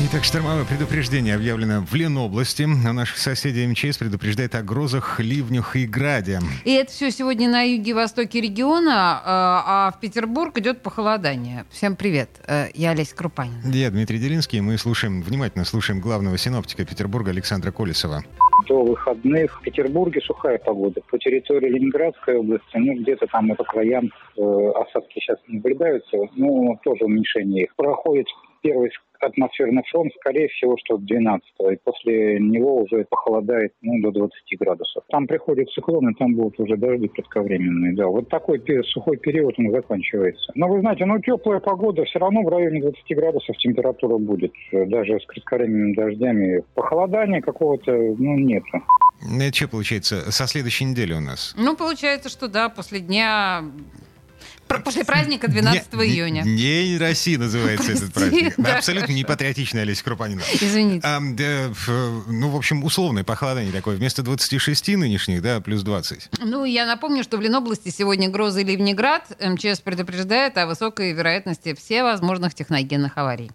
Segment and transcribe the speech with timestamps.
[0.00, 2.62] Итак, штормовое предупреждение объявлено в Ленобласти.
[2.62, 6.38] А наших соседей МЧС предупреждает о грозах, ливнях и граде.
[6.64, 11.64] И это все сегодня на юге-востоке региона, а в Петербург идет похолодание.
[11.70, 13.60] Всем привет, э, я Олеся Крупанин.
[13.72, 18.22] Я Дмитрий Делинский, мы слушаем, внимательно слушаем главного синоптика Петербурга Александра Колесова.
[18.68, 21.00] До выходных в Петербурге сухая погода.
[21.10, 24.06] По территории Ленинградской области, ну, где-то там и по краям
[24.36, 24.40] э,
[24.76, 27.74] осадки сейчас наблюдаются, но тоже уменьшение их.
[27.74, 28.26] Проходит
[28.62, 28.90] первый
[29.20, 35.04] атмосферный фронт, скорее всего, что 12 и после него уже похолодает ну, до 20 градусов.
[35.10, 37.94] Там приходит циклон, и там будут уже дожди кратковременные.
[37.94, 40.52] Да, вот такой сухой период он заканчивается.
[40.54, 45.18] Но вы знаете, ну теплая погода, все равно в районе 20 градусов температура будет, даже
[45.18, 46.62] с кратковременными дождями.
[46.74, 48.82] Похолодания какого-то, ну, нету.
[49.20, 50.30] Это что получается?
[50.30, 51.54] Со следующей недели у нас?
[51.58, 53.64] Ну, получается, что да, после дня
[54.84, 56.42] После праздника 12 не, июня.
[56.44, 58.54] День России называется Прости, этот праздник.
[58.56, 60.42] Да, Абсолютно не патриотичная Олеся Крупанина.
[60.60, 61.06] Извините.
[61.06, 61.72] А, да,
[62.26, 63.96] ну, в общем, условное похолодание такое.
[63.96, 66.30] Вместо 26 нынешних, да, плюс 20.
[66.40, 69.24] Ну, я напомню, что в Ленобласти сегодня грозы ливнеград.
[69.40, 73.50] МЧС предупреждает о высокой вероятности всевозможных техногенных аварий.